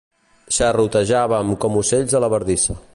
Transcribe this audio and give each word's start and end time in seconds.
Xarrotejàvem 0.55 1.55
com 1.67 1.81
ocells 1.85 2.19
a 2.21 2.25
la 2.27 2.33
verdissa. 2.37 2.83